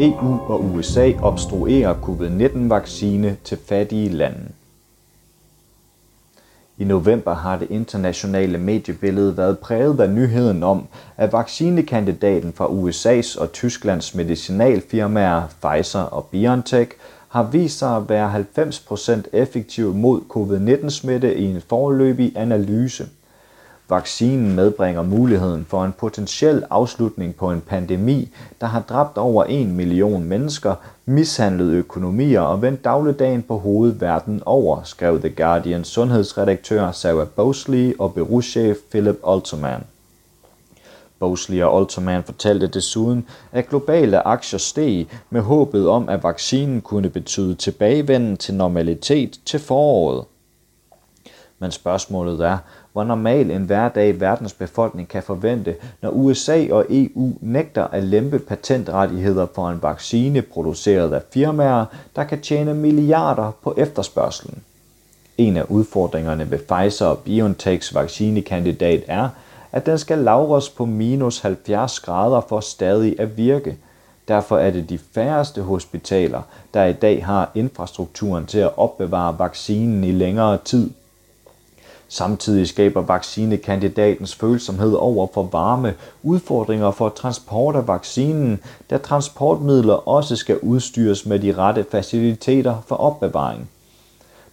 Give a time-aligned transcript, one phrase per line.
[0.00, 4.48] EU og USA obstruerer covid-19-vaccine til fattige lande.
[6.78, 13.40] I november har det internationale mediebillede været præget af nyheden om, at vaccinekandidaten fra USA's
[13.40, 16.90] og Tysklands medicinalfirmaer Pfizer og BioNTech
[17.28, 23.08] har vist sig at være 90% effektiv mod covid-19-smitte i en foreløbig analyse–
[23.90, 28.28] Vaccinen medbringer muligheden for en potentiel afslutning på en pandemi,
[28.60, 34.42] der har dræbt over en million mennesker, mishandlet økonomier og vendt dagligdagen på hovedet verden
[34.46, 39.80] over, skrev The Guardian sundhedsredaktør Sarah Bosley og bureauchef Philip Altman.
[41.18, 47.10] Bosley og Altman fortalte desuden, at globale aktier steg med håbet om, at vaccinen kunne
[47.10, 50.24] betyde tilbagevenden til normalitet til foråret.
[51.62, 52.58] Men spørgsmålet er,
[52.92, 58.38] hvor normal en hverdag verdens befolkning kan forvente, når USA og EU nægter at lempe
[58.38, 61.84] patentrettigheder for en vaccine produceret af firmaer,
[62.16, 64.62] der kan tjene milliarder på efterspørgselen.
[65.38, 69.28] En af udfordringerne ved Pfizer og BioNTechs vaccinekandidat er,
[69.72, 73.76] at den skal lagres på minus 70 grader for stadig at virke.
[74.28, 76.42] Derfor er det de færreste hospitaler,
[76.74, 80.90] der i dag har infrastrukturen til at opbevare vaccinen i længere tid
[82.12, 90.36] Samtidig skaber vaccinekandidatens følsomhed over for varme udfordringer for transport af vaccinen, da transportmidler også
[90.36, 93.70] skal udstyres med de rette faciliteter for opbevaring.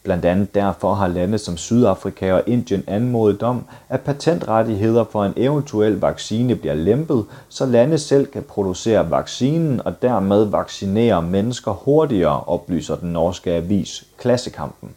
[0.03, 5.33] Blandt andet derfor har lande som Sydafrika og Indien anmodet om, at patentrettigheder for en
[5.37, 12.43] eventuel vaccine bliver lempet, så lande selv kan producere vaccinen og dermed vaccinere mennesker hurtigere,
[12.43, 14.89] oplyser den norske avis Klassekampen.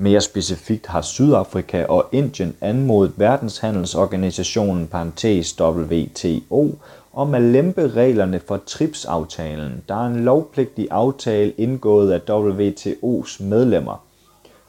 [0.00, 6.78] Mere specifikt har Sydafrika og Indien anmodet Verdenshandelsorganisationen parentes WTO
[7.12, 14.04] om at lempe reglerne for TRIPS-aftalen, der er en lovpligtig aftale indgået af WTO's medlemmer.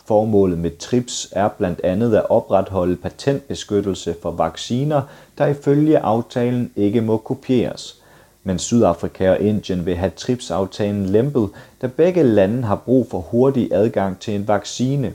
[0.05, 5.01] Formålet med TRIPS er blandt andet at opretholde patentbeskyttelse for vacciner,
[5.37, 7.99] der ifølge aftalen ikke må kopieres
[8.43, 11.49] men Sydafrika og Indien vil have TRIPS-aftalen lempet,
[11.81, 15.13] da begge lande har brug for hurtig adgang til en vaccine.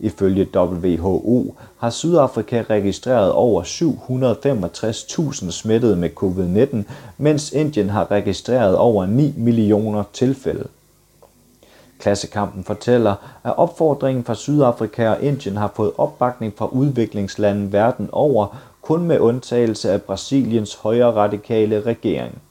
[0.00, 9.06] Ifølge WHO har Sydafrika registreret over 765.000 smittede med covid-19, mens Indien har registreret over
[9.06, 10.68] 9 millioner tilfælde.
[11.98, 13.14] Klassekampen fortæller,
[13.44, 19.18] at opfordringen fra Sydafrika og Indien har fået opbakning fra udviklingslande verden over, kun med
[19.18, 22.42] undtagelse af Brasiliens højre radikale regering.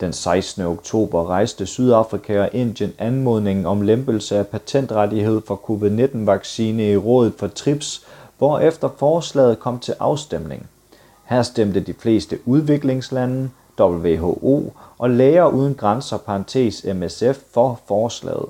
[0.00, 0.62] Den 16.
[0.62, 7.46] oktober rejste Sydafrika og Indien anmodningen om lempelse af patentrettighed for covid-19-vaccine i rådet for
[7.46, 8.06] TRIPS,
[8.62, 10.66] efter forslaget kom til afstemning.
[11.24, 18.46] Her stemte de fleste udviklingslande, WHO og Læger uden grænser parentes MSF for forslaget.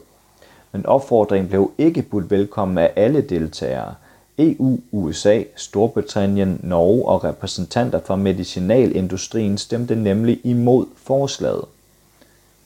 [0.73, 3.95] Men opfordringen blev ikke budt velkommen af alle deltagere–
[4.38, 11.64] EU, USA, Storbritannien, Norge og repræsentanter fra medicinalindustrien stemte nemlig imod forslaget.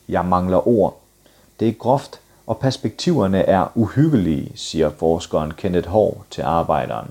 [0.08, 1.00] Jeg mangler ord.
[1.60, 7.10] Det er groft, og perspektiverne er uhyggelige, siger forskeren Kenneth Hård til arbejderen.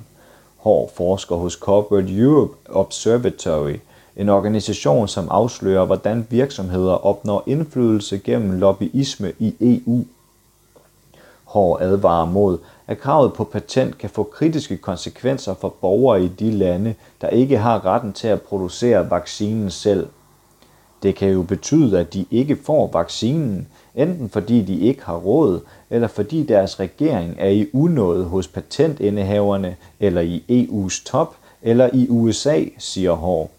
[0.57, 3.75] Hård forsker hos Corporate Europe Observatory,
[4.15, 10.05] en organisation, som afslører, hvordan virksomheder opnår indflydelse gennem lobbyisme i EU
[11.49, 16.51] hård advarer mod, at kravet på patent kan få kritiske konsekvenser for borgere i de
[16.51, 20.07] lande, der ikke har retten til at producere vaccinen selv.
[21.03, 25.59] Det kan jo betyde, at de ikke får vaccinen, enten fordi de ikke har råd,
[25.89, 32.07] eller fordi deres regering er i unåde hos patentindehaverne, eller i EU's top, eller i
[32.09, 33.49] USA, siger Hård.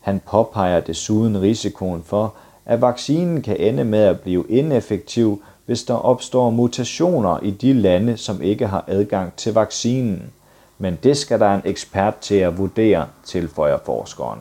[0.00, 2.34] Han påpeger desuden risikoen for,
[2.64, 8.16] at vaccinen kan ende med at blive ineffektiv, hvis der opstår mutationer i de lande,
[8.16, 10.22] som ikke har adgang til vaccinen.
[10.78, 14.38] Men det skal der en ekspert til at vurdere, tilføjer forskeren.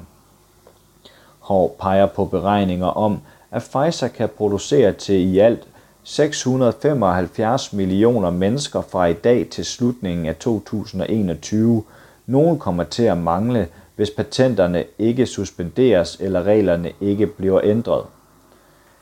[1.39, 3.19] Hår peger på beregninger om,
[3.51, 5.67] at Pfizer kan producere til i alt
[6.03, 11.83] 675 millioner mennesker fra i dag til slutningen af 2021.
[12.25, 18.03] Nogle kommer til at mangle, hvis patenterne ikke suspenderes eller reglerne ikke bliver ændret.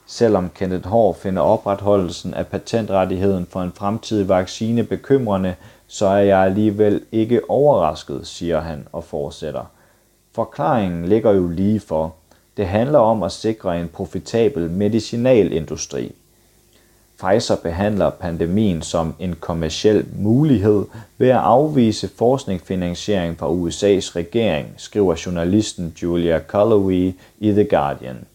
[0.06, 5.56] Selvom Kenneth Hård finder opretholdelsen af patentrettigheden for en fremtidig vaccine bekymrende,
[5.88, 9.66] så er jeg alligevel ikke overrasket, siger han og fortsætter.
[10.32, 12.16] Forklaringen ligger jo lige for.
[12.58, 16.12] Det handler om at sikre en profitabel medicinalindustri.
[17.20, 20.86] Pfizer behandler pandemien som en kommersiel mulighed
[21.18, 28.26] ved at afvise forskningsfinansiering fra USA's regering, skriver journalisten Julia Colloway i The Guardian.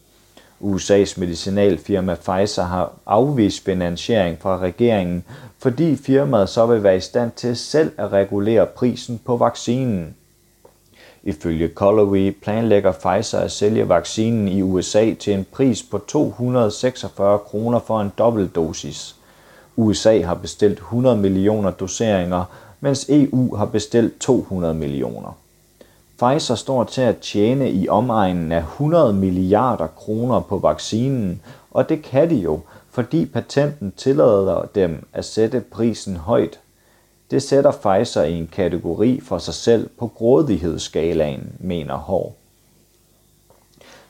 [0.60, 5.24] USA's medicinalfirma Pfizer har afvist finansiering fra regeringen,
[5.58, 10.14] fordi firmaet så vil være i stand til selv at regulere prisen på vaccinen.
[11.22, 17.78] Ifølge Colloway planlægger Pfizer at sælge vaccinen i USA til en pris på 246 kroner
[17.78, 19.16] for en dobbeltdosis.
[19.76, 22.44] USA har bestilt 100 millioner doseringer,
[22.80, 25.36] mens EU har bestilt 200 millioner.
[26.18, 32.02] Pfizer står til at tjene i omegnen af 100 milliarder kroner på vaccinen, og det
[32.02, 32.60] kan de jo,
[32.90, 36.60] fordi patenten tillader dem at sætte prisen højt.
[37.30, 42.34] Det sætter Pfizer i en kategori for sig selv på grådighedsskalaen, mener Hår.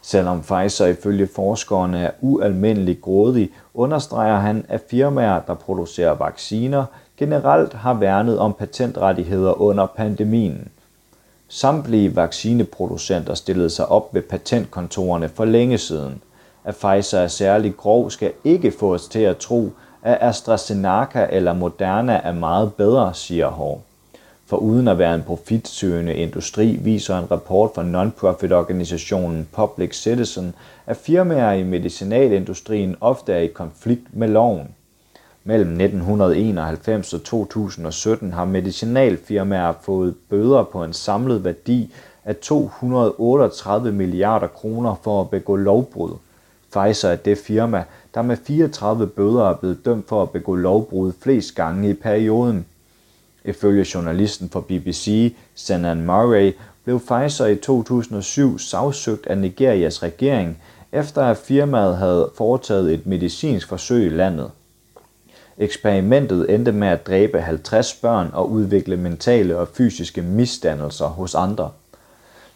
[0.03, 6.85] Selvom Pfizer ifølge forskerne er ualmindelig grådig, understreger han, at firmaer, der producerer vacciner,
[7.17, 10.69] generelt har værnet om patentrettigheder under pandemien.
[11.51, 16.23] Samtlige vaccineproducenter stillede sig op ved patentkontorerne for længe siden.
[16.65, 19.71] At Pfizer er særlig grov skal ikke få os til at tro,
[20.03, 23.83] at AstraZeneca eller Moderna er meget bedre, siger Hår.
[24.47, 30.55] For uden at være en profitsøgende industri, viser en rapport fra non-profit organisationen Public Citizen,
[30.87, 34.69] at firmaer i medicinalindustrien ofte er i konflikt med loven.
[35.49, 44.47] Mellem 1991 og 2017 har medicinalfirmaer fået bøder på en samlet værdi af 238 milliarder
[44.47, 46.11] kroner for at begå lovbrud.
[46.73, 47.85] Pfizer er det firma,
[48.15, 52.67] der med 34 bøder er blevet dømt for at begå lovbrud flest gange i perioden.
[53.45, 56.53] Ifølge journalisten for BBC, Senan Murray,
[56.85, 60.59] blev Pfizer i 2007 sagsøgt af Nigerias regering,
[60.93, 64.51] efter at firmaet havde foretaget et medicinsk forsøg i landet.
[65.61, 71.71] Eksperimentet endte med at dræbe 50 børn og udvikle mentale og fysiske misdannelser hos andre.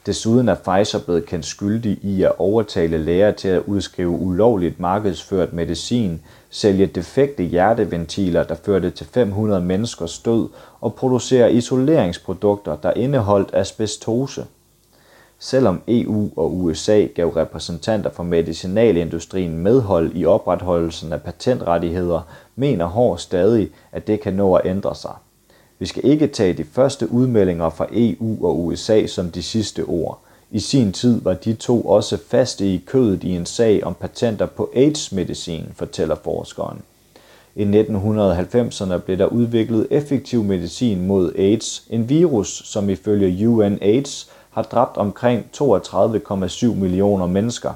[0.07, 5.53] Desuden er Pfizer blevet kendt skyldig i at overtale læger til at udskrive ulovligt markedsført
[5.53, 6.21] medicin,
[6.51, 10.49] sælge defekte hjerteventiler, der førte til 500 menneskers død,
[10.81, 14.47] og producere isoleringsprodukter, der indeholdt asbestose.
[15.45, 22.21] Selvom EU og USA gav repræsentanter for medicinalindustrien medhold i opretholdelsen af patentrettigheder,
[22.57, 25.15] mener Hård stadig, at det kan nå at ændre sig.
[25.79, 30.21] Vi skal ikke tage de første udmeldinger fra EU og USA som de sidste ord.
[30.51, 34.47] I sin tid var de to også faste i kødet i en sag om patenter
[34.47, 36.83] på AIDS-medicin, fortæller forskeren.
[37.57, 44.63] I 1990'erne blev der udviklet effektiv medicin mod AIDS, en virus, som ifølge UNAIDS har
[44.63, 47.73] dræbt omkring 32,7 millioner mennesker.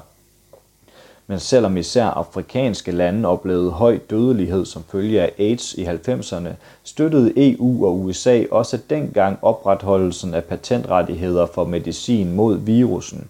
[1.27, 6.49] Men selvom især afrikanske lande oplevede høj dødelighed som følge af AIDS i 90'erne,
[6.83, 13.27] støttede EU og USA også dengang opretholdelsen af patentrettigheder for medicin mod virusen.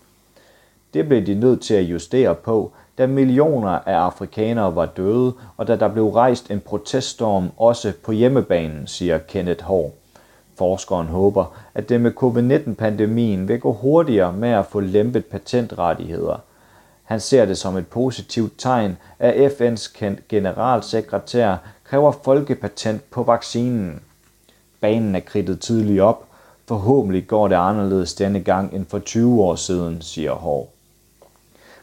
[0.94, 5.67] Det blev de nødt til at justere på, da millioner af afrikanere var døde, og
[5.67, 9.94] da der blev rejst en proteststorm også på hjemmebanen, siger Kenneth Hård.
[10.57, 16.42] Forskeren håber, at det med covid-19-pandemien vil gå hurtigere med at få lempet patentrettigheder.
[17.04, 19.98] Han ser det som et positivt tegn, at FN's
[20.30, 24.00] generalsekretær kræver folkepatent på vaccinen.
[24.81, 26.25] Banen er kridtet tidligt op.
[26.68, 30.69] Forhåbentlig går det anderledes denne gang end for 20 år siden, siger Hård.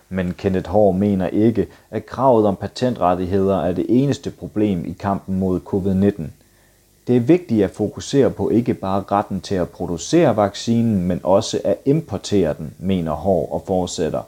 [0.08, 5.38] Men Kenneth Hård mener ikke, at kravet om patentrettigheder er det eneste problem i kampen
[5.38, 6.43] mod covid-19.
[7.06, 11.60] Det er vigtigt at fokusere på ikke bare retten til at producere vaccinen, men også
[11.64, 14.22] at importere den, mener Hår og fortsætter.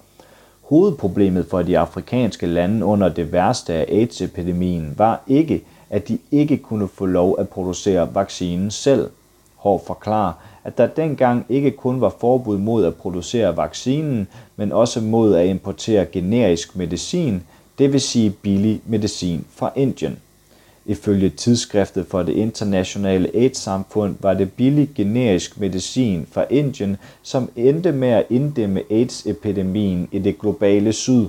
[0.63, 6.57] Hovedproblemet for de afrikanske lande under det værste af AIDS-epidemien var ikke, at de ikke
[6.57, 9.11] kunne få lov at producere vaccinen selv.
[9.57, 10.33] Hård forklarer,
[10.65, 15.47] at der dengang ikke kun var forbud mod at producere vaccinen, men også mod at
[15.47, 17.43] importere generisk medicin,
[17.79, 20.19] det vil sige billig medicin fra Indien.
[20.89, 27.93] Ifølge tidsskriftet for det internationale AIDS-samfund var det billig generisk medicin fra Indien, som endte
[27.93, 31.27] med at inddæmme AIDS-epidemien i det globale syd.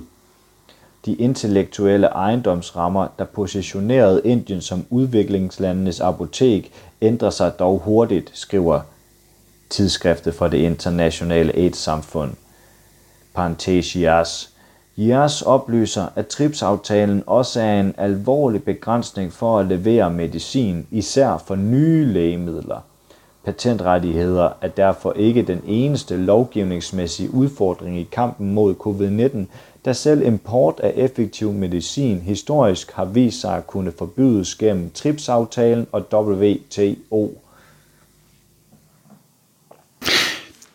[1.06, 6.72] De intellektuelle ejendomsrammer, der positionerede Indien som udviklingslandenes apotek,
[7.02, 8.80] ændrer sig dog hurtigt, skriver
[9.70, 12.30] tidsskriftet for det internationale AIDS-samfund.
[13.34, 14.50] Parentesias
[15.00, 21.54] JERS oplyser, at TRIPS-aftalen også er en alvorlig begrænsning for at levere medicin, især for
[21.54, 22.80] nye lægemidler.
[23.44, 29.38] Patentrettigheder er derfor ikke den eneste lovgivningsmæssige udfordring i kampen mod covid-19,
[29.84, 35.86] da selv import af effektiv medicin historisk har vist sig at kunne forbydes gennem TRIPS-aftalen
[35.92, 37.30] og WTO.